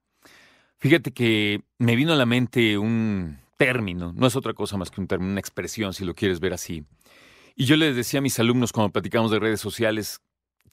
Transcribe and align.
fíjate 0.78 1.12
que 1.12 1.64
me 1.80 1.96
vino 1.96 2.14
a 2.14 2.18
la 2.18 2.28
mente 2.28 2.78
un 2.78 3.40
término, 3.58 4.14
no 4.16 4.28
es 4.28 4.36
otra 4.36 4.54
cosa 4.54 4.78
más 4.78 4.92
que 4.92 5.02
un 5.02 5.08
término, 5.08 5.32
una 5.32 5.40
expresión, 5.40 5.96
si 5.96 6.06
lo 6.06 6.14
quieres 6.14 6.40
ver 6.40 6.54
así. 6.54 6.86
Y 7.56 7.66
yo 7.66 7.78
les 7.78 7.96
decía 7.96 8.20
a 8.20 8.22
mis 8.22 8.38
alumnos 8.38 8.72
cuando 8.72 8.94
platicamos 8.94 9.32
de 9.32 9.40
redes 9.40 9.60
sociales 9.60 10.22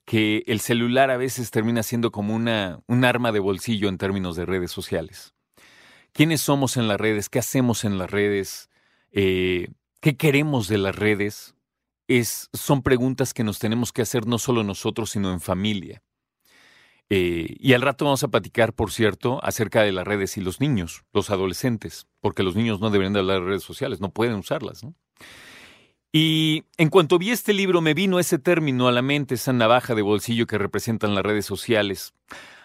que 0.05 0.45
el 0.47 0.61
celular 0.61 1.11
a 1.11 1.17
veces 1.17 1.51
termina 1.51 1.83
siendo 1.83 2.13
como 2.13 2.35
una, 2.35 2.81
un 2.87 3.07
arma 3.07 3.33
de 3.33 3.41
bolsillo 3.41 3.89
en 3.89 3.97
términos 3.97 4.37
de 4.37 4.45
redes 4.45 4.73
sociales. 4.73 5.33
¿Quiénes 6.17 6.41
somos 6.41 6.79
en 6.79 6.89
las 6.89 6.99
redes? 6.99 7.29
¿Qué 7.29 7.39
hacemos 7.39 7.85
en 7.85 7.99
las 7.99 8.11
redes? 8.11 8.71
Eh, 9.13 9.69
¿Qué 10.01 10.17
queremos 10.17 10.67
de 10.67 10.79
las 10.79 10.97
redes? 10.97 11.55
Es, 12.09 12.49
son 12.55 12.83
preguntas 12.83 13.35
que 13.35 13.45
nos 13.45 13.59
tenemos 13.59 13.93
que 13.93 14.01
hacer 14.01 14.27
no 14.27 14.39
solo 14.39 14.65
nosotros, 14.65 15.11
sino 15.11 15.31
en 15.31 15.43
familia. 15.43 16.03
Eh, 17.11 17.57
y 17.61 17.75
al 17.75 17.83
rato 17.83 18.07
vamos 18.07 18.23
a 18.23 18.29
platicar, 18.29 18.73
por 18.73 18.93
cierto, 18.93 19.45
acerca 19.45 19.83
de 19.83 19.93
las 19.93 20.07
redes 20.07 20.39
y 20.39 20.41
los 20.41 20.59
niños, 20.59 21.05
los 21.13 21.29
adolescentes, 21.29 22.07
porque 22.23 22.43
los 22.43 22.57
niños 22.57 22.81
no 22.81 22.89
deberían 22.89 23.13
de 23.13 23.21
hablar 23.21 23.41
de 23.41 23.49
redes 23.49 23.65
sociales, 23.65 24.01
no 24.01 24.09
pueden 24.09 24.37
usarlas. 24.37 24.85
¿no? 24.85 24.95
Y 26.13 26.65
en 26.79 26.89
cuanto 26.89 27.19
vi 27.19 27.31
este 27.31 27.53
libro 27.53 27.83
me 27.83 27.93
vino 27.93 28.19
ese 28.19 28.39
término 28.39 28.89
a 28.89 28.93
la 28.93 29.03
mente, 29.03 29.35
esa 29.35 29.53
navaja 29.53 29.95
de 29.95 30.01
bolsillo 30.01 30.47
que 30.47 30.57
representan 30.57 31.15
las 31.15 31.25
redes 31.25 31.45
sociales. 31.45 32.15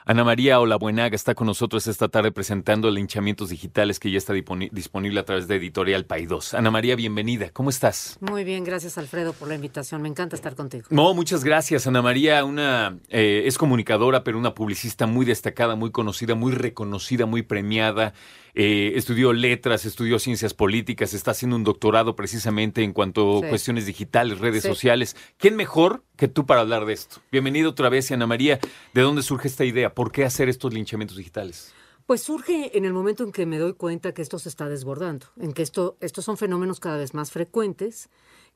Ana 0.03 0.23
María 0.23 0.59
Olabuenaga 0.59 1.15
está 1.15 1.35
con 1.35 1.45
nosotros 1.45 1.85
esta 1.85 2.09
tarde 2.09 2.31
presentando 2.31 2.89
Linchamientos 2.89 3.49
Digitales 3.49 3.99
que 3.99 4.09
ya 4.09 4.17
está 4.17 4.33
disponible 4.33 5.19
a 5.19 5.25
través 5.25 5.47
de 5.47 5.57
Editorial 5.57 6.05
Paidós. 6.05 6.55
Ana 6.55 6.71
María, 6.71 6.95
bienvenida. 6.95 7.51
¿Cómo 7.51 7.69
estás? 7.69 8.17
Muy 8.19 8.43
bien, 8.43 8.63
gracias 8.63 8.97
Alfredo 8.97 9.33
por 9.33 9.47
la 9.47 9.53
invitación. 9.53 10.01
Me 10.01 10.09
encanta 10.09 10.35
estar 10.35 10.55
contigo. 10.55 10.87
No, 10.89 11.13
muchas 11.13 11.43
gracias. 11.43 11.85
Ana 11.85 12.01
María 12.01 12.43
una, 12.43 12.97
eh, 13.09 13.43
es 13.45 13.59
comunicadora, 13.59 14.23
pero 14.23 14.39
una 14.39 14.55
publicista 14.55 15.05
muy 15.05 15.23
destacada, 15.23 15.75
muy 15.75 15.91
conocida, 15.91 16.33
muy 16.33 16.53
reconocida, 16.53 17.27
muy 17.27 17.43
premiada. 17.43 18.13
Eh, 18.53 18.93
estudió 18.95 19.33
letras, 19.33 19.85
estudió 19.85 20.19
ciencias 20.19 20.53
políticas, 20.53 21.13
está 21.13 21.31
haciendo 21.31 21.55
un 21.55 21.63
doctorado 21.63 22.15
precisamente 22.15 22.83
en 22.83 22.93
cuanto 22.93 23.39
a 23.39 23.47
cuestiones 23.47 23.85
digitales, 23.85 24.39
redes 24.39 24.63
sociales. 24.63 25.15
¿Quién 25.37 25.55
mejor 25.55 26.03
que 26.17 26.27
tú 26.27 26.45
para 26.45 26.61
hablar 26.61 26.85
de 26.85 26.93
esto? 26.93 27.21
Bienvenido 27.31 27.69
otra 27.69 27.89
vez, 27.89 28.11
Ana 28.11 28.27
María. 28.27 28.59
¿De 28.93 29.01
dónde 29.01 29.21
surge 29.21 29.47
esta 29.47 29.65
idea? 29.65 29.93
¿Por 29.93 30.11
qué 30.11 30.25
hacer 30.25 30.49
estos 30.49 30.73
linchamientos 30.73 31.17
digitales? 31.17 31.73
Pues 32.05 32.23
surge 32.23 32.77
en 32.77 32.85
el 32.85 32.93
momento 32.93 33.23
en 33.23 33.31
que 33.31 33.45
me 33.45 33.57
doy 33.57 33.73
cuenta 33.73 34.13
que 34.13 34.21
esto 34.21 34.37
se 34.39 34.49
está 34.49 34.67
desbordando, 34.67 35.27
en 35.39 35.53
que 35.53 35.61
esto, 35.61 35.97
estos 36.01 36.25
son 36.25 36.37
fenómenos 36.37 36.79
cada 36.79 36.97
vez 36.97 37.13
más 37.13 37.31
frecuentes, 37.31 38.09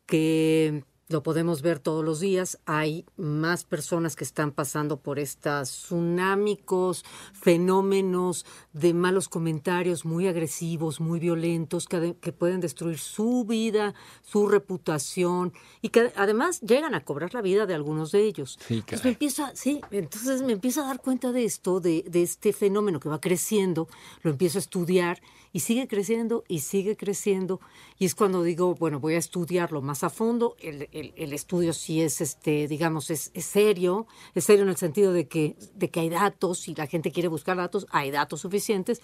que 0.05 0.83
lo 1.07 1.21
podemos 1.21 1.61
ver 1.61 1.79
todos 1.79 2.03
los 2.03 2.19
días. 2.19 2.59
Hay 2.65 3.05
más 3.15 3.63
personas 3.63 4.15
que 4.15 4.23
están 4.23 4.51
pasando 4.51 4.97
por 4.97 5.19
estos 5.19 5.69
tsunámicos 5.69 7.05
fenómenos 7.33 8.45
de 8.73 8.93
malos 8.93 9.29
comentarios 9.29 10.03
muy 10.03 10.27
agresivos, 10.27 10.99
muy 10.99 11.19
violentos, 11.19 11.87
que, 11.87 12.15
que, 12.19 12.31
pueden 12.31 12.59
destruir 12.59 12.97
su 12.97 13.45
vida, 13.45 13.93
su 14.23 14.47
reputación 14.47 15.53
y 15.81 15.89
que 15.89 16.11
además 16.15 16.61
llegan 16.61 16.95
a 16.95 17.03
cobrar 17.03 17.33
la 17.33 17.41
vida 17.41 17.65
de 17.65 17.75
algunos 17.75 18.11
de 18.11 18.23
ellos. 18.23 18.57
Sí, 18.67 18.75
entonces 18.75 19.03
me 19.03 19.11
empieza, 19.11 19.55
sí, 19.55 19.81
entonces 19.91 20.41
me 20.41 20.53
empiezo 20.53 20.81
a 20.81 20.87
dar 20.87 21.01
cuenta 21.01 21.31
de 21.31 21.45
esto, 21.45 21.79
de, 21.79 22.03
de 22.09 22.23
este 22.23 22.51
fenómeno 22.51 22.99
que 22.99 23.09
va 23.09 23.21
creciendo, 23.21 23.87
lo 24.23 24.31
empiezo 24.31 24.57
a 24.57 24.61
estudiar 24.61 25.21
y 25.55 25.61
sigue 25.61 25.87
creciendo 25.87 26.43
y 26.49 26.59
sigue 26.59 26.97
creciendo. 26.97 27.61
Y 27.97 28.03
es 28.03 28.13
cuando 28.13 28.43
digo, 28.43 28.75
bueno, 28.75 28.99
voy 28.99 29.13
a 29.13 29.19
estudiarlo 29.19 29.81
más 29.81 30.03
a 30.03 30.09
fondo. 30.09 30.57
El, 30.59 30.89
el, 30.95 31.13
el 31.17 31.33
estudio 31.33 31.73
sí 31.73 32.01
es, 32.01 32.21
este, 32.21 32.67
digamos, 32.67 33.09
es, 33.09 33.31
es, 33.33 33.45
serio, 33.45 34.07
es 34.33 34.45
serio 34.45 34.63
en 34.63 34.69
el 34.69 34.77
sentido 34.77 35.11
de 35.13 35.27
que, 35.27 35.55
de 35.75 35.89
que 35.89 35.99
hay 35.99 36.09
datos 36.09 36.67
y 36.67 36.75
la 36.75 36.87
gente 36.87 37.11
quiere 37.11 37.27
buscar 37.27 37.57
datos, 37.57 37.85
hay 37.91 38.11
datos 38.11 38.41
suficientes. 38.41 39.01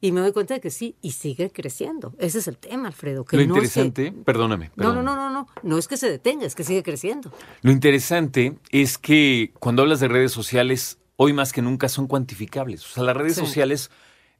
Y 0.00 0.10
me 0.10 0.20
doy 0.20 0.32
cuenta 0.32 0.54
de 0.54 0.60
que 0.60 0.70
sí, 0.70 0.96
y 1.00 1.12
sigue 1.12 1.50
creciendo. 1.50 2.12
Ese 2.18 2.38
es 2.38 2.48
el 2.48 2.56
tema, 2.58 2.88
Alfredo. 2.88 3.24
Que 3.24 3.36
Lo 3.36 3.42
no 3.46 3.54
interesante, 3.54 4.08
es 4.08 4.12
que, 4.14 4.20
perdóname, 4.22 4.70
perdóname. 4.74 5.02
No, 5.04 5.14
no, 5.14 5.16
no, 5.16 5.30
no, 5.30 5.46
no. 5.46 5.48
No 5.62 5.78
es 5.78 5.86
que 5.86 5.96
se 5.96 6.10
detenga, 6.10 6.44
es 6.44 6.56
que 6.56 6.64
sigue 6.64 6.82
creciendo. 6.82 7.32
Lo 7.60 7.70
interesante 7.70 8.56
es 8.70 8.98
que 8.98 9.52
cuando 9.60 9.82
hablas 9.82 10.00
de 10.00 10.08
redes 10.08 10.32
sociales, 10.32 10.98
hoy 11.16 11.32
más 11.32 11.52
que 11.52 11.62
nunca 11.62 11.88
son 11.88 12.08
cuantificables. 12.08 12.84
O 12.84 12.88
sea, 12.88 13.04
las 13.04 13.16
redes 13.16 13.34
Sí. 13.36 13.42
sociales 13.42 13.90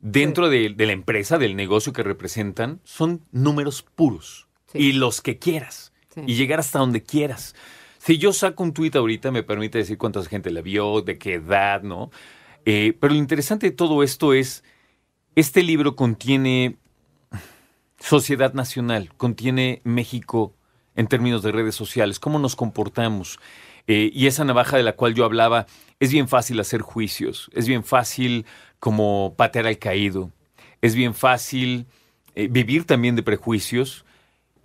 dentro 0.00 0.48
de, 0.48 0.70
de 0.70 0.86
la 0.86 0.92
empresa, 0.94 1.38
del 1.38 1.54
negocio 1.54 1.92
que 1.92 2.02
representan, 2.02 2.80
son 2.82 3.24
números 3.30 3.82
puros. 3.94 4.48
Sí. 4.72 4.78
Y 4.78 4.92
los 4.94 5.20
que 5.20 5.38
quieras. 5.38 5.91
Y 6.16 6.34
llegar 6.34 6.60
hasta 6.60 6.78
donde 6.78 7.02
quieras. 7.02 7.54
Si 7.98 8.18
yo 8.18 8.32
saco 8.32 8.62
un 8.62 8.72
tuit 8.72 8.96
ahorita, 8.96 9.30
me 9.30 9.42
permite 9.42 9.78
decir 9.78 9.96
cuánta 9.96 10.22
gente 10.24 10.50
la 10.50 10.60
vio, 10.60 11.02
de 11.02 11.18
qué 11.18 11.34
edad, 11.34 11.82
¿no? 11.82 12.10
Eh, 12.64 12.96
pero 13.00 13.12
lo 13.12 13.18
interesante 13.18 13.70
de 13.70 13.76
todo 13.76 14.02
esto 14.02 14.34
es, 14.34 14.64
este 15.34 15.62
libro 15.62 15.96
contiene 15.96 16.76
sociedad 17.98 18.52
nacional, 18.54 19.14
contiene 19.16 19.80
México 19.84 20.54
en 20.96 21.06
términos 21.06 21.42
de 21.42 21.52
redes 21.52 21.74
sociales, 21.74 22.18
cómo 22.18 22.38
nos 22.38 22.56
comportamos. 22.56 23.38
Eh, 23.86 24.10
y 24.12 24.26
esa 24.26 24.44
navaja 24.44 24.76
de 24.76 24.82
la 24.82 24.94
cual 24.94 25.14
yo 25.14 25.24
hablaba, 25.24 25.66
es 25.98 26.12
bien 26.12 26.28
fácil 26.28 26.60
hacer 26.60 26.82
juicios, 26.82 27.50
es 27.52 27.66
bien 27.66 27.84
fácil 27.84 28.46
como 28.78 29.34
patear 29.36 29.66
al 29.66 29.78
caído, 29.78 30.30
es 30.80 30.94
bien 30.94 31.14
fácil 31.14 31.86
eh, 32.34 32.48
vivir 32.48 32.84
también 32.84 33.16
de 33.16 33.22
prejuicios. 33.22 34.04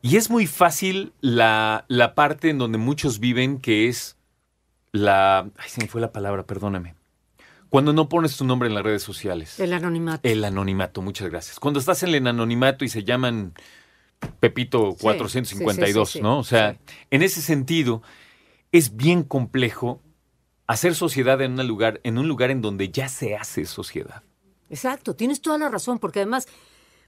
Y 0.01 0.17
es 0.17 0.29
muy 0.29 0.47
fácil 0.47 1.13
la, 1.21 1.85
la 1.87 2.15
parte 2.15 2.49
en 2.49 2.57
donde 2.57 2.77
muchos 2.77 3.19
viven, 3.19 3.59
que 3.59 3.87
es 3.87 4.17
la... 4.91 5.49
Ay, 5.57 5.69
se 5.69 5.81
me 5.81 5.87
fue 5.87 6.01
la 6.01 6.11
palabra, 6.11 6.45
perdóname. 6.45 6.95
Cuando 7.69 7.91
no 7.91 8.07
pones 8.07 8.37
tu 8.37 8.45
nombre 8.45 8.69
en 8.69 8.75
las 8.75 8.83
redes 8.83 9.03
sociales. 9.03 9.59
El 9.59 9.73
anonimato. 9.73 10.27
El 10.27 10.43
anonimato, 10.45 11.01
muchas 11.01 11.29
gracias. 11.29 11.59
Cuando 11.59 11.79
estás 11.79 12.03
en 12.03 12.13
el 12.13 12.27
anonimato 12.27 12.85
y 12.85 12.89
se 12.89 13.03
llaman 13.03 13.53
Pepito 14.39 14.91
Sí, 14.91 15.01
452, 15.01 16.07
sí, 16.07 16.13
sí, 16.13 16.19
sí, 16.19 16.23
¿no? 16.23 16.39
O 16.39 16.43
sea, 16.43 16.77
en 17.11 17.23
ese 17.23 17.41
sentido, 17.41 18.01
es 18.71 18.95
bien 18.95 19.23
complejo 19.23 20.01
hacer 20.65 20.95
sociedad 20.95 21.41
en 21.41 21.59
un 21.59 21.67
lugar, 21.67 21.99
en 22.03 22.17
un 22.17 22.27
lugar 22.27 22.51
en 22.51 22.61
donde 22.61 22.89
ya 22.89 23.09
se 23.09 23.35
hace 23.35 23.65
sociedad. 23.65 24.23
Exacto, 24.69 25.15
tienes 25.15 25.41
toda 25.41 25.57
la 25.57 25.69
razón, 25.69 25.99
porque 25.99 26.19
además, 26.19 26.47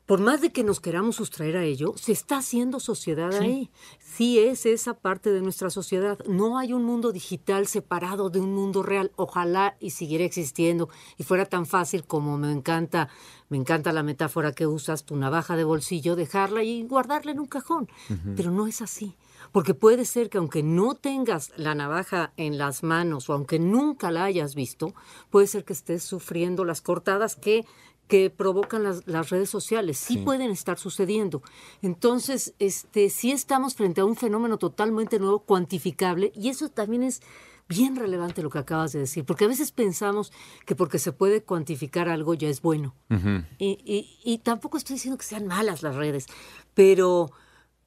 por 0.10 0.22
más 0.22 0.42
de 0.42 0.52
que 0.52 0.64
nos 0.64 0.80
queramos 0.80 1.18
sustraer 1.18 1.56
a 1.56 1.64
ello, 1.64 1.94
se 1.96 2.14
está 2.14 2.40
haciendo 2.40 2.80
sociedad 2.80 3.32
ahí. 3.32 3.70
Sí 4.00 4.40
es 4.40 4.66
esa 4.66 4.96
parte 4.96 5.32
de 5.32 5.40
nuestra 5.40 5.70
sociedad. 5.70 6.18
No 6.26 6.58
hay 6.58 6.74
un 6.74 6.84
mundo 6.84 7.12
digital 7.12 7.68
separado 7.68 8.32
de 8.32 8.40
un 8.40 8.56
mundo 8.56 8.82
real. 8.82 9.12
Ojalá 9.18 9.78
y 9.80 9.92
siguiera 9.92 10.24
existiendo 10.24 10.90
y 11.18 11.24
fuera 11.26 11.46
tan 11.46 11.68
fácil 11.68 12.06
como 12.06 12.40
me 12.40 12.52
encanta, 12.52 13.08
me 13.50 13.58
encanta 13.58 13.94
la 13.94 14.02
metáfora 14.02 14.52
que 14.52 14.66
usas, 14.66 15.06
tu 15.06 15.16
navaja 15.16 15.56
de 15.56 15.64
bolsillo, 15.64 16.16
dejarla 16.16 16.64
y 16.64 16.82
guardarla 16.88 17.34
en 17.34 17.42
un 17.42 17.46
cajón. 17.46 17.88
Pero 18.36 18.50
no 18.50 18.66
es 18.66 18.82
así. 18.82 19.16
Porque 19.52 19.76
puede 19.76 20.06
ser 20.06 20.32
que 20.32 20.40
aunque 20.40 20.64
no 20.64 20.96
tengas 20.96 21.54
la 21.56 21.76
navaja 21.76 22.34
en 22.36 22.58
las 22.58 22.82
manos 22.82 23.30
o 23.30 23.34
aunque 23.34 23.60
nunca 23.60 24.10
la 24.10 24.24
hayas 24.24 24.56
visto, 24.56 24.96
puede 25.30 25.46
ser 25.46 25.66
que 25.66 25.74
estés 25.74 26.02
sufriendo 26.02 26.66
las 26.66 26.82
cortadas 26.82 27.36
que, 27.36 27.64
que 28.10 28.30
provocan 28.30 28.84
las, 28.84 29.08
las 29.08 29.30
redes 29.30 29.50
sociales. 29.50 29.98
Sí, 29.98 30.16
Sí. 30.16 30.20
pueden 30.26 30.52
estar 30.52 30.78
sucediendo. 30.78 31.42
Entonces, 31.82 32.54
este, 32.60 33.10
sí 33.10 33.32
estamos 33.32 33.76
frente 33.76 34.02
a 34.02 34.06
un 34.06 34.18
fenómeno 34.18 34.58
totalmente 34.58 35.18
nuevo, 35.20 35.40
cuantificable, 35.40 36.34
y 36.36 36.50
eso 36.50 36.68
también 36.70 37.04
es 37.04 37.22
bien 37.70 37.96
relevante 37.96 38.42
lo 38.42 38.50
que 38.50 38.58
acabas 38.58 38.92
de 38.94 39.00
decir, 39.00 39.24
porque 39.26 39.46
a 39.46 39.48
veces 39.48 39.72
pensamos 39.72 40.34
que 40.66 40.76
porque 40.76 40.98
se 40.98 41.12
puede 41.14 41.44
cuantificar 41.44 42.10
algo 42.10 42.34
ya 42.34 42.50
es 42.50 42.62
bueno. 42.64 42.96
Y, 43.60 43.78
y- 43.86 44.18
y 44.24 44.40
tampoco 44.40 44.78
estoy 44.78 44.96
diciendo 44.96 45.18
que 45.20 45.26
sean 45.26 45.46
malas 45.46 45.84
las 45.84 45.96
redes, 45.96 46.26
pero, 46.74 47.30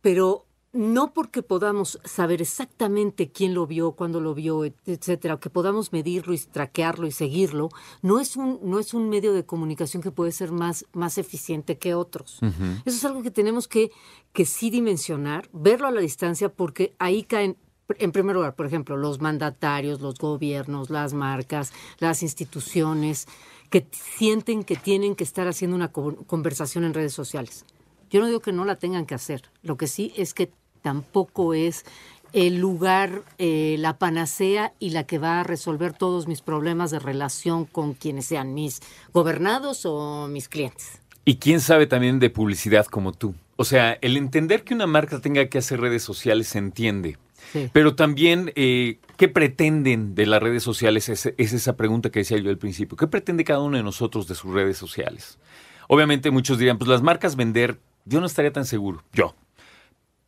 pero 0.00 0.46
no 0.72 1.12
porque 1.12 1.42
podamos 1.42 1.98
saber 2.04 2.40
exactamente 2.40 3.30
quién 3.30 3.52
lo 3.54 3.66
vio, 3.66 3.92
cuándo 3.92 4.20
lo 4.20 4.34
vio, 4.34 4.64
et- 4.64 4.74
etcétera, 4.86 5.38
que 5.38 5.50
podamos 5.50 5.92
medirlo 5.92 6.32
y 6.32 6.38
traquearlo 6.38 7.06
y 7.06 7.12
seguirlo, 7.12 7.68
no 8.00 8.20
es 8.20 8.36
un, 8.36 8.58
no 8.62 8.78
es 8.78 8.94
un 8.94 9.08
medio 9.10 9.32
de 9.34 9.44
comunicación 9.44 10.02
que 10.02 10.10
puede 10.10 10.32
ser 10.32 10.50
más, 10.50 10.86
más 10.94 11.18
eficiente 11.18 11.76
que 11.76 11.94
otros. 11.94 12.38
Eso 12.86 12.96
es 12.96 13.04
algo 13.04 13.22
que 13.22 13.30
tenemos 13.30 13.68
que, 13.68 13.90
que 14.32 14.44
sí 14.46 14.70
dimensionar, 14.70 15.48
verlo 15.52 15.88
a 15.88 15.90
la 15.90 16.00
distancia, 16.00 16.48
porque 16.48 16.94
ahí 16.98 17.22
caen, 17.24 17.56
en 17.98 18.12
primer 18.12 18.34
lugar, 18.34 18.54
por 18.54 18.64
ejemplo, 18.64 18.96
los 18.96 19.20
mandatarios, 19.20 20.00
los 20.00 20.14
gobiernos, 20.18 20.88
las 20.88 21.12
marcas, 21.12 21.72
las 21.98 22.22
instituciones, 22.22 23.26
que 23.68 23.86
sienten 23.92 24.64
que 24.64 24.76
tienen 24.76 25.14
que 25.16 25.24
estar 25.24 25.48
haciendo 25.48 25.76
una 25.76 25.92
co- 25.92 26.16
conversación 26.26 26.84
en 26.84 26.94
redes 26.94 27.12
sociales. 27.12 27.64
Yo 28.10 28.20
no 28.20 28.26
digo 28.26 28.40
que 28.40 28.52
no 28.52 28.64
la 28.66 28.76
tengan 28.76 29.06
que 29.06 29.14
hacer. 29.14 29.42
Lo 29.62 29.76
que 29.78 29.86
sí 29.86 30.12
es 30.16 30.34
que 30.34 30.52
tampoco 30.82 31.54
es 31.54 31.84
el 32.32 32.58
lugar, 32.58 33.22
eh, 33.38 33.76
la 33.78 33.98
panacea 33.98 34.72
y 34.78 34.90
la 34.90 35.04
que 35.04 35.18
va 35.18 35.40
a 35.40 35.44
resolver 35.44 35.92
todos 35.92 36.26
mis 36.26 36.40
problemas 36.40 36.90
de 36.90 36.98
relación 36.98 37.66
con 37.66 37.94
quienes 37.94 38.26
sean 38.26 38.54
mis 38.54 38.80
gobernados 39.12 39.84
o 39.84 40.28
mis 40.28 40.48
clientes. 40.48 41.00
Y 41.24 41.36
quién 41.36 41.60
sabe 41.60 41.86
también 41.86 42.18
de 42.18 42.30
publicidad 42.30 42.86
como 42.86 43.12
tú. 43.12 43.34
O 43.56 43.64
sea, 43.64 43.98
el 44.00 44.16
entender 44.16 44.64
que 44.64 44.74
una 44.74 44.86
marca 44.86 45.20
tenga 45.20 45.46
que 45.46 45.58
hacer 45.58 45.80
redes 45.80 46.02
sociales 46.02 46.48
se 46.48 46.58
entiende. 46.58 47.18
Sí. 47.52 47.68
Pero 47.72 47.94
también, 47.94 48.52
eh, 48.56 48.98
¿qué 49.16 49.28
pretenden 49.28 50.14
de 50.14 50.26
las 50.26 50.42
redes 50.42 50.62
sociales? 50.62 51.08
Es, 51.08 51.26
es 51.26 51.52
esa 51.52 51.76
pregunta 51.76 52.10
que 52.10 52.20
decía 52.20 52.38
yo 52.38 52.50
al 52.50 52.58
principio. 52.58 52.96
¿Qué 52.96 53.06
pretende 53.06 53.44
cada 53.44 53.60
uno 53.60 53.76
de 53.76 53.82
nosotros 53.82 54.26
de 54.26 54.34
sus 54.34 54.52
redes 54.52 54.78
sociales? 54.78 55.38
Obviamente 55.86 56.30
muchos 56.30 56.58
dirían, 56.58 56.78
pues 56.78 56.88
las 56.88 57.02
marcas 57.02 57.36
vender, 57.36 57.78
yo 58.04 58.20
no 58.20 58.26
estaría 58.26 58.52
tan 58.52 58.64
seguro, 58.64 59.02
yo. 59.12 59.34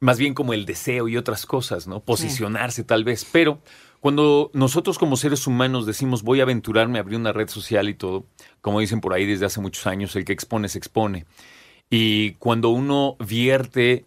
Más 0.00 0.19
bien 0.19 0.35
como 0.35 0.52
el 0.52 0.67
deseo 0.67 1.08
y 1.08 1.17
otras 1.17 1.46
cosas, 1.46 1.87
¿no? 1.87 2.00
Posicionarse 2.00 2.85
tal 2.85 3.05
vez. 3.05 3.26
Pero 3.31 3.61
cuando 4.00 4.50
nosotros 4.52 4.99
como 4.99 5.17
seres 5.17 5.46
humanos 5.46 5.87
decimos 5.87 6.23
voy 6.23 6.41
a 6.41 6.43
aventurarme 6.43 6.99
a 6.99 7.02
abrir 7.02 7.19
una 7.19 7.32
red 7.32 7.49
social 7.49 7.88
y 7.88 7.94
todo, 7.94 8.26
como 8.61 8.81
dicen 8.81 9.00
por 9.00 9.14
ahí 9.14 9.25
desde 9.25 9.46
hace 9.46 9.61
muchos 9.61 9.87
años, 9.87 10.14
el 10.17 10.25
que 10.25 10.32
expone 10.32 10.69
se 10.69 10.79
expone. 10.79 11.25
Y 11.88 12.32
cuando 12.32 12.70
uno 12.70 13.17
vierte 13.19 14.05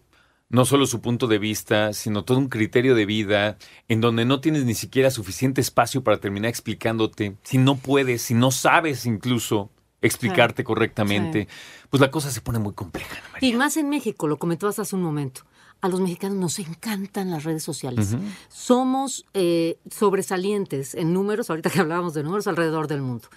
no 0.50 0.64
solo 0.64 0.86
su 0.86 1.00
punto 1.00 1.26
de 1.26 1.38
vista, 1.38 1.92
sino 1.92 2.24
todo 2.24 2.38
un 2.38 2.48
criterio 2.48 2.94
de 2.94 3.06
vida 3.06 3.58
en 3.88 4.00
donde 4.00 4.24
no 4.24 4.40
tienes 4.40 4.64
ni 4.64 4.74
siquiera 4.74 5.10
suficiente 5.10 5.60
espacio 5.60 6.02
para 6.02 6.18
terminar 6.18 6.48
explicándote, 6.48 7.36
si 7.42 7.58
no 7.58 7.76
puedes, 7.76 8.22
si 8.22 8.34
no 8.34 8.50
sabes 8.50 9.04
incluso 9.04 9.70
explicarte 10.00 10.64
correctamente, 10.64 11.48
pues 11.90 12.00
la 12.00 12.10
cosa 12.10 12.30
se 12.30 12.40
pone 12.40 12.58
muy 12.58 12.72
compleja. 12.72 13.16
Ana 13.16 13.28
María. 13.32 13.48
Y 13.48 13.52
más 13.54 13.76
en 13.76 13.88
México, 13.88 14.28
lo 14.28 14.38
comentabas 14.38 14.78
hace 14.78 14.96
un 14.96 15.02
momento. 15.02 15.42
A 15.80 15.88
los 15.88 16.00
mexicanos 16.00 16.38
nos 16.38 16.58
encantan 16.58 17.30
las 17.30 17.44
redes 17.44 17.62
sociales. 17.62 18.16
Somos 18.48 19.26
eh, 19.34 19.78
sobresalientes 19.90 20.94
en 20.94 21.12
números, 21.12 21.50
ahorita 21.50 21.70
que 21.70 21.78
hablábamos 21.78 22.14
de 22.14 22.24
números, 22.24 22.48
alrededor 22.48 22.88
del 22.88 23.02
mundo. 23.02 23.28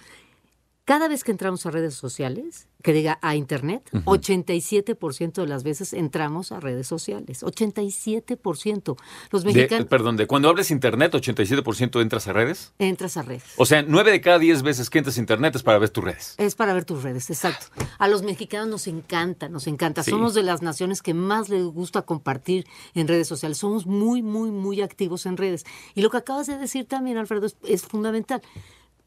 Cada 0.84 1.06
vez 1.06 1.22
que 1.22 1.30
entramos 1.30 1.64
a 1.64 1.70
redes 1.70 1.94
sociales, 1.94 2.66
que 2.82 2.92
diga 2.92 3.18
a 3.22 3.36
Internet, 3.36 3.88
87% 3.92 5.34
de 5.42 5.46
las 5.46 5.62
veces 5.62 5.92
entramos 5.92 6.50
a 6.50 6.58
redes 6.58 6.88
sociales. 6.88 7.44
87%. 7.44 8.96
Los 9.30 9.44
De- 9.44 9.52
mexicanos 9.52 9.86
perdón, 9.86 10.16
de 10.16 10.26
cuando 10.26 10.48
abres 10.48 10.72
internet, 10.72 11.12
87% 11.14 12.00
entras 12.02 12.26
a 12.26 12.32
redes. 12.32 12.72
entras 12.80 13.16
a 13.16 13.22
redes. 13.22 13.44
O 13.56 13.66
sea, 13.66 13.82
9 13.86 14.10
de 14.10 14.20
cada 14.20 14.40
10 14.40 14.62
veces 14.64 14.90
que 14.90 14.98
entras 14.98 15.16
a 15.16 15.20
internet 15.20 15.54
es 15.54 15.62
para 15.62 15.78
ver 15.78 15.90
tus 15.90 16.02
redes. 16.02 16.34
Es 16.38 16.56
para 16.56 16.74
ver 16.74 16.84
tus 16.84 17.02
redes, 17.04 17.30
exacto. 17.30 17.66
A 17.98 18.08
los 18.08 18.22
mexicanos 18.24 18.68
nos 18.68 18.86
encanta, 18.88 19.48
nos 19.48 19.68
encanta. 19.68 20.02
Sí. 20.02 20.10
Somos 20.10 20.34
de 20.34 20.42
las 20.42 20.62
naciones 20.62 21.00
que 21.02 21.14
más 21.14 21.48
les 21.48 21.62
gusta 21.64 22.02
compartir 22.02 22.66
en 22.94 23.06
redes 23.06 23.28
sociales. 23.28 23.58
Somos 23.58 23.86
muy, 23.86 24.22
muy, 24.22 24.50
muy 24.50 24.80
activos 24.80 25.26
en 25.26 25.36
redes. 25.36 25.64
Y 25.94 26.02
lo 26.02 26.10
que 26.10 26.16
acabas 26.16 26.48
de 26.48 26.58
decir 26.58 26.86
también, 26.86 27.18
Alfredo, 27.18 27.46
es, 27.46 27.56
es 27.62 27.82
fundamental. 27.82 28.42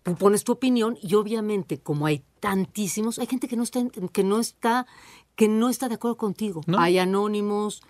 Tú 0.06 0.16
pones 0.16 0.44
tu 0.44 0.52
opinión 0.52 1.00
y 1.02 1.16
obviamente, 1.16 1.80
como 1.80 2.06
hay 2.06 2.24
tantísimos, 2.40 3.18
hay 3.18 3.26
gente 3.26 3.48
que 3.48 3.56
no 3.56 3.64
está, 3.64 3.82
que 3.90 4.24
no 4.24 4.40
está, 4.40 4.86
que 5.36 5.48
no 5.48 5.68
está 5.68 5.90
de 5.90 5.96
acuerdo 5.96 6.16
contigo. 6.16 6.62
No. 6.68 6.80
Hay 6.80 7.00
anónimos. 7.00 7.82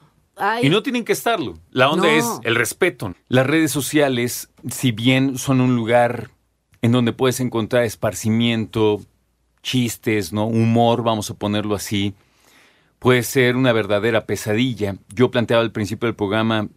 Y 0.61 0.69
no 0.69 0.81
tienen 0.81 1.03
que 1.03 1.11
estarlo. 1.11 1.55
La 1.71 1.89
onda 1.89 2.07
No. 2.07 2.13
es 2.13 2.25
el 2.43 2.55
respeto. 2.55 3.13
Las 3.27 3.45
redes 3.45 3.69
sociales, 3.71 4.49
si 4.69 4.93
bien 4.93 5.37
son 5.37 5.59
un 5.59 5.75
lugar 5.75 6.31
en 6.81 6.93
donde 6.93 7.11
puedes 7.11 7.41
encontrar 7.41 7.83
esparcimiento, 7.83 9.01
chistes, 9.61 10.31
¿no? 10.31 10.47
Humor, 10.47 11.03
vamos 11.03 11.29
a 11.29 11.33
ponerlo 11.33 11.75
así, 11.75 12.13
puede 12.99 13.23
ser 13.23 13.57
una 13.57 13.73
verdadera 13.73 14.25
pesadilla. 14.25 14.95
Yo 15.13 15.31
planteaba 15.31 15.63
al 15.63 15.73
principio 15.73 16.07
del 16.07 16.15
programa, 16.15 16.69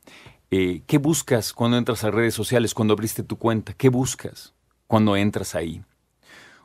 eh, 0.50 0.82
¿qué 0.88 0.98
buscas 0.98 1.52
cuando 1.52 1.76
entras 1.76 2.02
a 2.02 2.10
redes 2.10 2.34
sociales, 2.34 2.74
cuando 2.74 2.94
abriste 2.94 3.22
tu 3.22 3.36
cuenta? 3.36 3.72
¿Qué 3.74 3.88
buscas 3.88 4.54
cuando 4.88 5.16
entras 5.16 5.54
ahí? 5.54 5.82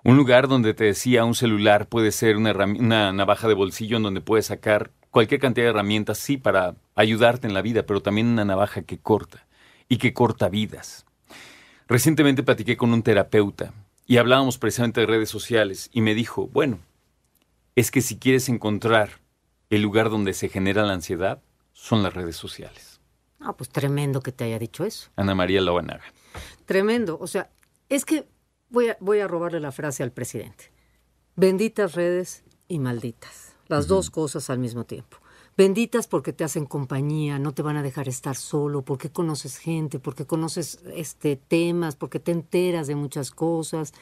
Un 0.03 0.17
lugar 0.17 0.47
donde 0.47 0.73
te 0.73 0.85
decía 0.85 1.23
un 1.23 1.35
celular 1.35 1.87
puede 1.87 2.11
ser 2.11 2.35
una, 2.35 3.13
navaja 3.13 3.47
de 3.47 3.53
bolsillo 3.53 3.97
en 3.97 4.03
donde 4.03 4.21
puedes 4.21 4.47
sacar 4.47 4.89
cualquier 5.11 5.39
cantidad 5.39 5.65
de 5.65 5.69
herramientas, 5.69 6.17
sí, 6.17 6.37
para 6.37 6.75
ayudarte 6.95 7.47
en 7.47 7.53
la 7.53 7.61
vida, 7.61 7.83
pero 7.83 8.01
también 8.01 8.27
una 8.27 8.43
navaja 8.43 8.81
que 8.81 8.97
corta 8.97 9.45
y 9.87 9.97
que 9.97 10.13
corta 10.13 10.49
vidas. 10.49 11.05
Recientemente 11.87 12.41
platiqué 12.41 12.75
con 12.75 12.91
un 12.91 13.03
terapeuta 13.03 13.73
y 14.07 14.17
hablábamos 14.17 14.57
precisamente 14.57 15.01
de 15.01 15.07
redes 15.07 15.29
sociales 15.29 15.89
y 15.93 16.01
me 16.01 16.15
dijo, 16.15 16.47
bueno, 16.47 16.79
es 17.75 17.91
que 17.91 18.01
si 18.01 18.17
quieres 18.17 18.49
encontrar 18.49 19.21
el 19.69 19.81
lugar 19.81 20.09
donde 20.09 20.33
se 20.33 20.49
genera 20.49 20.83
la 20.83 20.93
ansiedad, 20.93 21.41
son 21.71 22.03
las 22.03 22.13
redes 22.13 22.35
sociales. 22.35 22.99
Ah, 23.39 23.55
pues 23.55 23.69
tremendo 23.69 24.21
que 24.21 24.31
te 24.31 24.45
haya 24.45 24.59
dicho 24.59 24.85
eso. 24.85 25.09
Ana 25.15 25.35
María 25.35 25.61
Loanaga. 25.61 26.03
Tremendo. 26.65 27.17
O 27.19 27.27
sea, 27.27 27.49
es 27.95 28.05
que 28.05 28.27
voy 28.69 28.89
a, 28.89 28.97
voy 28.99 29.19
a 29.19 29.27
robarle 29.27 29.59
la 29.59 29.71
frase 29.71 30.03
al 30.03 30.11
presidente. 30.11 30.71
Benditas 31.35 31.93
redes 31.95 32.43
y 32.67 32.79
malditas. 32.79 33.55
Las 33.67 33.87
dos 33.87 34.09
cosas 34.11 34.49
al 34.49 34.59
mismo 34.59 34.83
tiempo. 34.85 35.17
Benditas 35.55 36.07
porque 36.07 36.33
te 36.33 36.43
hacen 36.43 36.65
compañía, 36.65 37.39
no 37.39 37.53
te 37.53 37.61
van 37.61 37.77
a 37.77 37.83
dejar 37.83 38.07
estar 38.09 38.35
solo, 38.35 38.81
porque 38.83 39.09
conoces 39.11 39.57
gente, 39.57 39.99
porque 39.99 40.25
conoces 40.25 40.79
este 40.95 41.35
temas, 41.35 41.95
porque 41.95 42.19
te 42.19 42.31
enteras 42.31 42.87
de 42.87 42.95
muchas 42.95 43.31
cosas. 43.31 43.93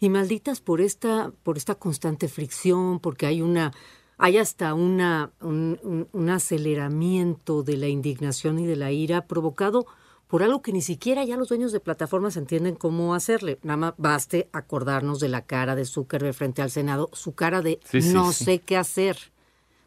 Y 0.00 0.08
malditas 0.08 0.60
por 0.60 0.80
esta, 0.80 1.32
por 1.42 1.56
esta 1.56 1.74
constante 1.74 2.28
fricción, 2.28 3.00
porque 3.00 3.26
hay 3.26 3.42
una, 3.42 3.72
hay 4.16 4.38
hasta 4.38 4.74
una, 4.74 5.32
un, 5.40 5.78
un- 5.82 6.08
un 6.12 6.30
aceleramiento 6.30 7.62
de 7.64 7.76
la 7.76 7.88
indignación 7.88 8.58
y 8.60 8.66
de 8.66 8.76
la 8.76 8.92
ira 8.92 9.26
provocado 9.26 9.86
por 10.28 10.42
algo 10.42 10.62
que 10.62 10.72
ni 10.72 10.82
siquiera 10.82 11.24
ya 11.24 11.36
los 11.36 11.48
dueños 11.48 11.72
de 11.72 11.80
plataformas 11.80 12.36
entienden 12.36 12.76
cómo 12.76 13.14
hacerle. 13.14 13.58
Nada 13.62 13.76
más 13.78 13.94
baste 13.96 14.48
acordarnos 14.52 15.20
de 15.20 15.28
la 15.28 15.46
cara 15.46 15.74
de 15.74 15.84
Zuckerberg 15.86 16.34
frente 16.34 16.62
al 16.62 16.70
Senado, 16.70 17.10
su 17.14 17.34
cara 17.34 17.62
de 17.62 17.80
Sí, 17.90 18.00
no 18.12 18.32
sí. 18.32 18.44
sé 18.44 18.58
qué 18.60 18.76
hacer. 18.76 19.32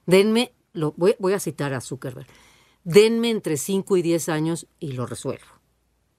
Denme, 0.08 0.52
lo, 0.74 0.94
voy, 0.98 1.16
voy 1.20 1.34
a 1.34 1.40
citar 1.40 1.74
a 1.74 1.82
Zuckerberg, 1.82 2.28
denme 2.84 3.30
entre 3.30 3.56
5 3.56 3.98
y 3.98 4.02
10 4.02 4.30
años 4.30 4.68
y 4.80 4.94
lo 4.94 5.06
resuelvo. 5.06 5.46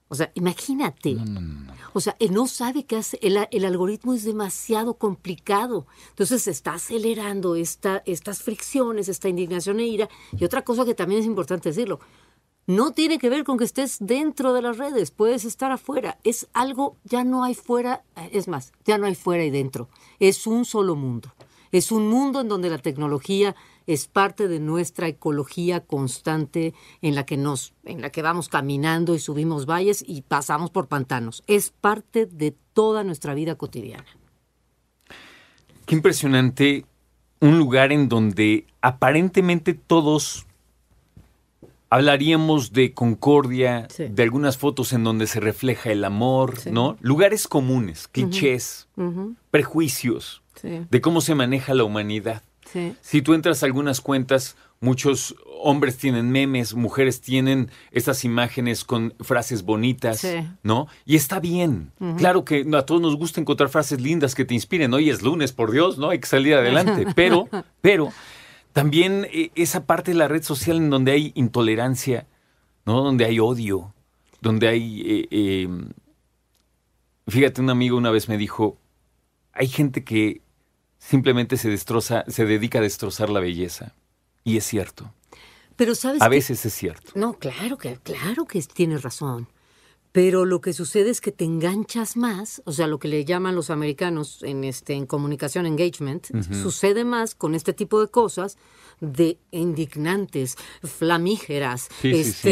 O 0.07 0.15
sea, 0.15 0.31
imagínate. 0.35 1.17
O 1.93 1.99
sea, 1.99 2.15
él 2.19 2.33
no 2.33 2.45
sabe 2.47 2.85
qué 2.85 2.97
hace. 2.97 3.17
El, 3.23 3.47
el 3.49 3.65
algoritmo 3.65 4.13
es 4.13 4.23
demasiado 4.23 4.93
complicado. 4.93 5.87
Entonces 6.09 6.43
se 6.43 6.51
está 6.51 6.75
acelerando 6.75 7.55
esta, 7.55 8.03
estas 8.05 8.43
fricciones, 8.43 9.09
esta 9.09 9.27
indignación 9.27 9.79
e 9.79 9.85
ira. 9.87 10.09
Y 10.37 10.45
otra 10.45 10.61
cosa 10.63 10.85
que 10.85 10.93
también 10.93 11.21
es 11.21 11.25
importante 11.25 11.69
decirlo, 11.69 11.99
no 12.65 12.91
tiene 12.91 13.17
que 13.17 13.29
ver 13.29 13.43
con 13.43 13.57
que 13.57 13.65
estés 13.65 13.97
dentro 13.99 14.53
de 14.53 14.61
las 14.61 14.77
redes, 14.77 15.11
puedes 15.11 15.45
estar 15.45 15.71
afuera. 15.71 16.17
Es 16.23 16.47
algo, 16.53 16.97
ya 17.03 17.23
no 17.23 17.43
hay 17.43 17.55
fuera, 17.55 18.03
es 18.31 18.47
más, 18.47 18.71
ya 18.85 18.97
no 18.97 19.05
hay 19.05 19.15
fuera 19.15 19.43
y 19.43 19.49
dentro. 19.49 19.89
Es 20.19 20.47
un 20.47 20.65
solo 20.65 20.95
mundo. 20.95 21.33
Es 21.71 21.91
un 21.91 22.07
mundo 22.07 22.41
en 22.41 22.47
donde 22.47 22.69
la 22.69 22.77
tecnología 22.77 23.55
es 23.87 24.07
parte 24.07 24.47
de 24.47 24.59
nuestra 24.59 25.07
ecología 25.07 25.81
constante 25.81 26.73
en 27.01 27.15
la 27.15 27.25
que 27.25 27.35
nos 27.35 27.73
en 27.83 27.99
la 28.01 28.11
que 28.11 28.21
vamos 28.21 28.47
caminando 28.47 29.15
y 29.15 29.19
subimos 29.19 29.65
valles 29.65 30.03
y 30.07 30.21
pasamos 30.21 30.69
por 30.69 30.87
pantanos. 30.87 31.43
Es 31.47 31.71
parte 31.71 32.27
de 32.27 32.55
toda 32.73 33.03
nuestra 33.03 33.33
vida 33.33 33.55
cotidiana. 33.55 34.05
Qué 35.85 35.95
impresionante 35.95 36.85
un 37.39 37.57
lugar 37.57 37.91
en 37.91 38.07
donde 38.07 38.67
aparentemente 38.81 39.73
todos 39.73 40.45
hablaríamos 41.93 42.73
de 42.73 42.93
concordia, 42.93 43.87
Sí. 43.89 44.05
de 44.09 44.23
algunas 44.23 44.57
fotos 44.57 44.93
en 44.93 45.03
donde 45.03 45.27
se 45.27 45.39
refleja 45.39 45.91
el 45.91 46.03
amor, 46.05 46.57
Sí. 46.59 46.71
¿no? 46.71 46.97
Lugares 47.01 47.47
comunes, 47.47 48.07
clichés, 48.07 48.87
prejuicios 49.51 50.41
sí, 50.59 50.81
de 50.89 51.01
cómo 51.01 51.21
se 51.21 51.35
maneja 51.35 51.73
la 51.73 51.83
humanidad. 51.83 52.41
Si 53.01 53.21
tú 53.21 53.35
entras 53.35 53.61
a 53.61 53.67
algunas 53.67 54.01
cuentas, 54.01 54.55
muchos 54.81 55.35
hombres 55.61 55.95
tienen 55.97 56.31
memes, 56.31 56.73
mujeres 56.73 57.21
tienen 57.21 57.69
estas 57.91 58.25
imágenes 58.25 58.83
con 58.83 59.13
frases 59.19 59.61
bonitas, 59.63 60.21
Sí. 60.21 60.39
¿no? 60.63 60.87
Y 61.05 61.15
está 61.15 61.39
bien. 61.39 61.91
Claro 62.17 62.43
que 62.45 62.65
a 62.75 62.81
todos 62.83 62.99
nos 62.99 63.15
gusta 63.15 63.39
encontrar 63.39 63.69
frases 63.69 64.01
lindas 64.01 64.33
que 64.33 64.43
te 64.43 64.55
inspiren. 64.55 64.91
Hoy 64.95 65.11
es 65.11 65.21
lunes, 65.21 65.51
por 65.51 65.71
Dios, 65.71 65.99
¿no? 65.99 66.09
Hay 66.09 66.17
que 66.19 66.27
salir 66.27 66.55
adelante. 66.55 67.05
Pero, 67.15 67.47
pero 67.81 68.11
también 68.73 69.27
eh, 69.31 69.51
esa 69.55 69.85
parte 69.85 70.11
de 70.11 70.17
la 70.17 70.27
red 70.27 70.43
social 70.43 70.77
en 70.77 70.89
donde 70.89 71.11
hay 71.13 71.31
intolerancia, 71.35 72.27
¿no? 72.85 73.01
Donde 73.03 73.25
hay 73.25 73.39
odio, 73.39 73.93
donde 74.41 74.67
hay... 74.67 75.01
eh, 75.05 75.27
eh, 75.31 75.67
fíjate, 77.27 77.61
un 77.61 77.69
amigo 77.69 77.97
una 77.97 78.11
vez 78.11 78.27
me 78.29 78.37
dijo, 78.37 78.77
hay 79.53 79.67
gente 79.67 80.03
que 80.03 80.41
simplemente 80.99 81.57
se 81.57 81.69
destroza, 81.69 82.23
se 82.27 82.45
dedica 82.45 82.79
a 82.79 82.81
destrozar 82.81 83.29
la 83.29 83.39
belleza. 83.39 83.93
Y 84.43 84.57
es 84.57 84.65
cierto. 84.65 85.13
Pero 85.75 85.95
sabes 85.95 86.21
A 86.21 86.25
que- 86.25 86.35
veces 86.35 86.65
es 86.65 86.73
cierto. 86.73 87.11
No, 87.15 87.33
claro 87.33 87.77
que, 87.77 87.97
claro 87.97 88.45
que 88.45 88.61
tienes 88.61 89.01
razón. 89.03 89.47
Pero 90.13 90.45
lo 90.45 90.61
que 90.61 90.73
sucede 90.73 91.09
es 91.09 91.21
que 91.21 91.31
te 91.31 91.43
enganchas 91.43 92.15
más, 92.17 92.61
o 92.65 92.71
sea, 92.71 92.85
lo 92.87 92.99
que 92.99 93.07
le 93.07 93.25
llaman 93.25 93.55
los 93.55 93.69
americanos 93.71 94.43
en 94.43 94.63
este 94.63 94.93
en 94.93 95.07
comunicación 95.07 95.65
engagement, 95.65 96.27
sucede 96.53 97.03
más 97.03 97.33
con 97.33 97.55
este 97.55 97.73
tipo 97.73 97.99
de 97.99 98.07
cosas 98.09 98.57
de 99.01 99.39
indignantes, 99.49 100.55
flamígeras, 100.83 101.89
Sí, 102.01 102.11
este 102.11 102.31
sí. 102.31 102.49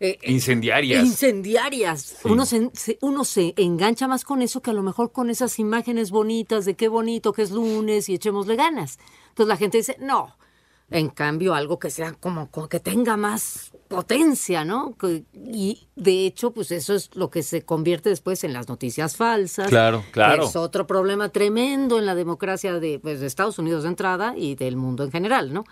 eh, 0.00 0.18
eh, 0.22 0.30
Incendiarias. 0.30 1.04
incendiarias. 1.04 2.18
Uno, 2.24 2.44
se, 2.46 2.70
se- 2.74 2.98
uno 3.00 3.24
se 3.24 3.54
engancha 3.56 4.06
más 4.06 4.24
con 4.24 4.42
eso 4.42 4.60
que 4.60 4.70
a 4.70 4.74
lo 4.74 4.82
mejor 4.82 5.10
con 5.10 5.30
esas 5.30 5.58
imágenes 5.58 6.10
bonitas 6.10 6.64
de 6.66 6.74
qué 6.74 6.88
bonito 6.88 7.32
que 7.32 7.42
es 7.42 7.50
lunes 7.50 8.08
y 8.10 8.14
echémosle 8.14 8.54
ganas. 8.56 8.98
Entonces 9.30 9.48
la 9.48 9.56
gente 9.56 9.78
dice, 9.78 9.96
no. 9.98 10.36
En 10.90 11.10
cambio, 11.10 11.54
algo 11.54 11.78
que 11.78 11.90
sea 11.90 12.12
como, 12.12 12.50
como 12.50 12.68
que 12.68 12.80
tenga 12.80 13.18
más 13.18 13.72
potencia, 13.88 14.64
¿no? 14.64 14.96
Que- 14.96 15.24
y 15.34 15.86
de 15.96 16.24
hecho, 16.26 16.52
pues 16.52 16.70
eso 16.70 16.94
es 16.94 17.10
lo 17.14 17.28
que 17.28 17.42
se 17.42 17.62
convierte 17.62 18.08
después 18.08 18.42
en 18.44 18.54
las 18.54 18.68
noticias 18.68 19.16
falsas. 19.16 19.68
Claro, 19.68 20.02
claro. 20.12 20.44
Es 20.44 20.56
otro 20.56 20.86
problema 20.86 21.28
tremendo 21.28 21.98
en 21.98 22.06
la 22.06 22.14
democracia 22.14 22.72
de, 22.80 22.98
pues, 22.98 23.20
de 23.20 23.26
Estados 23.26 23.58
Unidos 23.58 23.82
de 23.82 23.90
entrada 23.90 24.34
y 24.36 24.54
del 24.54 24.76
mundo 24.76 25.04
en 25.04 25.10
general, 25.10 25.52
¿no? 25.52 25.64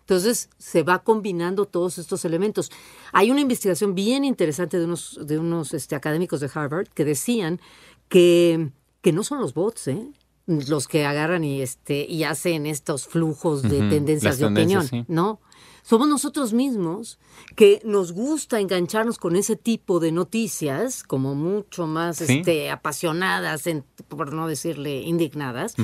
Entonces 0.00 0.50
se 0.58 0.82
va 0.82 1.02
combinando 1.04 1.66
todos 1.66 1.96
estos 1.98 2.24
elementos. 2.24 2.70
Hay 3.12 3.30
una 3.30 3.40
investigación 3.40 3.94
bien 3.94 4.24
interesante 4.24 4.78
de 4.78 4.84
unos, 4.86 5.18
de 5.24 5.38
unos 5.38 5.72
este, 5.72 5.94
académicos 5.94 6.40
de 6.40 6.50
Harvard 6.52 6.88
que 6.88 7.04
decían 7.04 7.60
que, 8.08 8.70
que 9.00 9.12
no 9.12 9.22
son 9.22 9.40
los 9.40 9.54
bots, 9.54 9.88
¿eh? 9.88 10.06
Los 10.46 10.88
que 10.88 11.06
agarran 11.06 11.44
y 11.44 11.62
este 11.62 12.04
y 12.08 12.24
hacen 12.24 12.66
estos 12.66 13.06
flujos 13.06 13.62
de 13.62 13.88
tendencias 13.88 14.38
de 14.38 14.46
opinión, 14.46 14.86
sí. 14.86 15.04
¿no? 15.08 15.40
Somos 15.82 16.08
nosotros 16.08 16.54
mismos 16.54 17.18
que 17.56 17.82
nos 17.84 18.12
gusta 18.12 18.58
engancharnos 18.58 19.18
con 19.18 19.36
ese 19.36 19.54
tipo 19.56 20.00
de 20.00 20.12
noticias, 20.12 21.02
como 21.02 21.34
mucho 21.34 21.86
más 21.86 22.16
Sí. 22.18 22.38
este, 22.38 22.70
apasionadas, 22.70 23.66
en- 23.66 23.84
por 24.08 24.32
no 24.32 24.46
decirle 24.48 25.02
indignadas, 25.02 25.74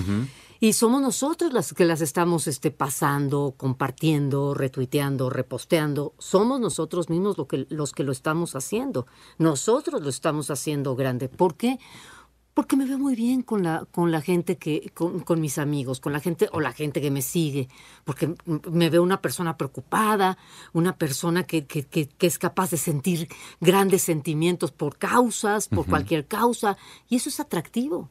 y 0.59 0.73
somos 0.75 1.03
nosotros 1.03 1.53
las 1.53 1.73
que 1.75 1.85
las 1.85 2.01
estamos 2.01 2.47
este, 2.47 2.71
pasando, 2.71 3.55
compartiendo, 3.57 4.55
retuiteando, 4.55 5.29
reposteando. 5.31 6.15
Somos 6.19 6.61
nosotros 6.61 7.09
mismos 7.11 7.37
lo 7.37 7.47
que, 7.47 7.67
los 7.69 7.93
que 7.93 8.03
lo 8.05 8.13
estamos 8.13 8.55
haciendo. 8.57 9.07
Nosotros 9.39 10.01
lo 10.03 10.09
estamos 10.09 10.51
haciendo 10.51 10.97
grande. 10.97 11.29
¿Por 11.29 11.57
qué? 11.57 11.79
Porque 11.79 11.79
me 12.77 12.85
veo 12.87 12.99
muy 12.99 13.15
bien 13.17 13.43
con 13.43 13.63
la, 13.63 13.87
con 13.91 14.13
la 14.13 14.21
gente 14.21 14.57
que, 14.57 14.91
con, 14.95 15.21
con 15.21 15.41
mis 15.41 15.59
amigos, 15.59 15.99
con 16.01 16.13
la 16.13 16.21
gente 16.21 16.49
o 16.53 16.61
la 16.61 16.73
gente 16.73 17.01
que 17.01 17.11
me 17.11 17.23
sigue, 17.23 17.69
porque 18.05 18.35
me 18.71 18.91
veo 18.91 19.03
una 19.03 19.21
persona 19.23 19.57
preocupada, 19.57 20.37
una 20.73 20.97
persona 20.97 21.45
que, 21.45 21.67
que, 21.67 21.85
que- 21.85 22.07
que 22.09 22.27
es 22.27 22.39
capaz 22.39 22.71
de 22.71 22.77
sentir 22.77 23.29
grandes 23.61 24.03
sentimientos 24.03 24.73
por 24.73 24.99
causas, 24.99 25.69
por 25.69 25.87
cualquier 25.87 26.27
causa, 26.27 26.77
y 27.09 27.17
eso 27.17 27.29
es 27.29 27.41
atractivo. 27.41 28.11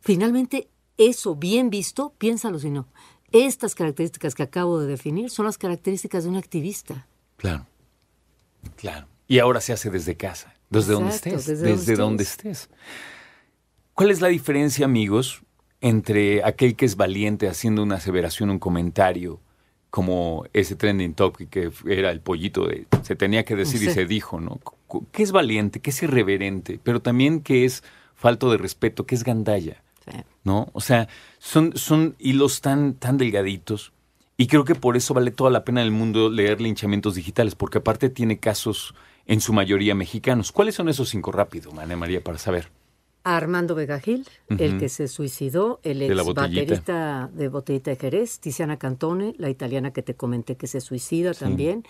Finalmente, 0.00 0.68
eso 0.96 1.34
bien 1.36 1.70
visto, 1.70 2.14
piénsalo 2.18 2.58
si 2.58 2.70
no. 2.70 2.86
Estas 3.32 3.74
características 3.74 4.34
que 4.34 4.42
acabo 4.44 4.78
de 4.80 4.86
definir 4.86 5.30
son 5.30 5.46
las 5.46 5.58
características 5.58 6.24
de 6.24 6.30
un 6.30 6.36
activista. 6.36 7.06
Claro. 7.36 7.66
Claro. 8.76 9.06
Y 9.26 9.38
ahora 9.40 9.60
se 9.60 9.72
hace 9.72 9.90
desde 9.90 10.16
casa, 10.16 10.54
desde 10.70 10.92
donde 10.92 11.10
estés, 11.14 11.46
desde 11.46 11.66
desde, 11.66 11.92
donde 11.92 11.96
donde 12.02 12.22
estés. 12.24 12.68
¿Cuál 13.94 14.10
es 14.10 14.20
la 14.20 14.28
diferencia, 14.28 14.84
amigos, 14.84 15.42
entre 15.80 16.44
aquel 16.44 16.76
que 16.76 16.84
es 16.84 16.96
valiente 16.96 17.48
haciendo 17.48 17.82
una 17.82 17.96
aseveración, 17.96 18.50
un 18.50 18.58
comentario, 18.58 19.40
como 19.90 20.44
ese 20.52 20.74
trending 20.74 21.14
topic 21.14 21.48
que 21.48 21.70
era 21.86 22.10
el 22.10 22.20
pollito 22.20 22.66
de 22.66 22.88
se 23.02 23.14
tenía 23.14 23.44
que 23.44 23.54
decir 23.54 23.80
y 23.80 23.92
se 23.92 24.06
dijo, 24.06 24.40
¿no? 24.40 24.58
¿Qué 25.12 25.22
es 25.22 25.30
valiente? 25.30 25.80
¿Qué 25.80 25.90
es 25.90 26.02
irreverente? 26.02 26.80
Pero 26.82 27.00
también 27.00 27.40
que 27.40 27.64
es 27.64 27.84
falto 28.16 28.50
de 28.50 28.58
respeto, 28.58 29.06
que 29.06 29.14
es 29.14 29.22
gandalla. 29.22 29.82
Sí. 30.04 30.18
¿no? 30.42 30.68
O 30.72 30.80
sea, 30.80 31.08
son, 31.38 31.76
son 31.76 32.14
hilos 32.18 32.60
tan, 32.60 32.94
tan 32.94 33.16
delgaditos. 33.16 33.92
Y 34.36 34.48
creo 34.48 34.64
que 34.64 34.74
por 34.74 34.96
eso 34.96 35.14
vale 35.14 35.30
toda 35.30 35.50
la 35.50 35.64
pena 35.64 35.80
en 35.80 35.86
el 35.86 35.92
mundo 35.92 36.28
leer 36.28 36.60
linchamientos 36.60 37.14
digitales, 37.14 37.54
porque 37.54 37.78
aparte 37.78 38.10
tiene 38.10 38.38
casos 38.38 38.94
en 39.26 39.40
su 39.40 39.52
mayoría 39.52 39.94
mexicanos. 39.94 40.52
¿Cuáles 40.52 40.74
son 40.74 40.88
esos 40.88 41.08
cinco 41.08 41.30
rápido, 41.32 41.72
María 41.72 41.96
María, 41.96 42.22
para 42.22 42.38
saber? 42.38 42.68
Armando 43.24 43.74
Vega 43.74 43.98
Gil, 43.98 44.26
el 44.50 44.78
que 44.78 44.90
se 44.90 45.08
suicidó, 45.08 45.80
el 45.82 46.02
ex 46.02 46.34
baterista 46.34 47.30
de 47.32 47.48
Botellita 47.48 47.90
de 47.90 47.96
Jerez, 47.96 48.38
Tiziana 48.38 48.78
Cantone, 48.78 49.34
la 49.38 49.48
italiana 49.48 49.92
que 49.92 50.02
te 50.02 50.14
comenté 50.14 50.56
que 50.56 50.66
se 50.66 50.82
suicida 50.82 51.32
también, 51.32 51.84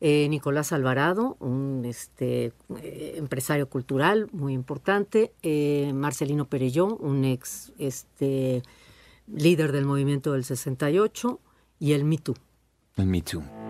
eh, 0.00 0.28
Nicolás 0.28 0.72
Alvarado, 0.72 1.36
un 1.40 1.84
este, 1.84 2.52
eh, 2.82 3.14
empresario 3.18 3.68
cultural 3.68 4.28
muy 4.32 4.52
importante, 4.52 5.32
eh, 5.42 5.92
Marcelino 5.94 6.48
Perelló, 6.48 6.96
un 6.96 7.24
ex 7.24 7.72
este, 7.78 8.62
líder 9.32 9.72
del 9.72 9.84
movimiento 9.84 10.32
del 10.32 10.44
68, 10.44 11.38
y 11.78 11.92
el 11.92 12.04
Me 12.04 12.18
Too. 12.18 12.34
El 12.96 13.06
Me 13.06 13.22
Too. 13.22 13.69